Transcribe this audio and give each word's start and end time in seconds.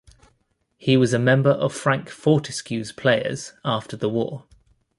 He 0.77 0.97
was 0.97 1.13
a 1.13 1.19
member 1.19 1.51
of 1.51 1.75
Frank 1.75 2.09
Fortesque's 2.09 2.91
Players 2.91 3.53
after 3.63 3.95
the 3.95 4.09
war. 4.09 4.45